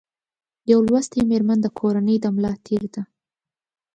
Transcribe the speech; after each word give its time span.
یو 0.71 0.79
لوستي 0.87 1.21
مېرمن 1.29 1.57
د 1.61 1.67
کورنۍ 1.79 2.17
د 2.21 2.25
ملا 2.35 2.53
تېر 2.65 2.83
ده 2.93 3.03